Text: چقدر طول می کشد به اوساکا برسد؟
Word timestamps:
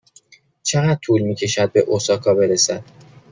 چقدر 0.63 0.99
طول 1.01 1.21
می 1.21 1.35
کشد 1.35 1.71
به 1.71 1.79
اوساکا 1.79 2.33
برسد؟ 2.33 2.83